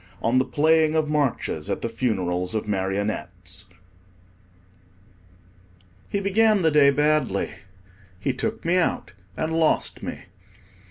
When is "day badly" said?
6.71-7.51